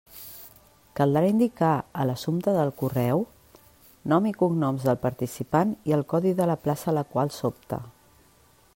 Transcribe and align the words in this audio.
Caldrà 0.99 1.21
indicar 1.31 1.73
a 2.03 2.05
l'assumpte 2.11 2.55
del 2.55 2.71
correu: 2.79 3.23
nom 4.13 4.29
i 4.31 4.35
cognoms 4.41 4.89
del 4.89 4.99
participant 5.07 5.77
i 5.91 5.97
el 5.99 6.05
codi 6.15 6.37
de 6.41 6.49
la 6.55 6.61
plaça 6.67 6.93
a 6.93 6.97
la 7.01 7.09
qual 7.15 7.35
s'opta. 7.39 7.85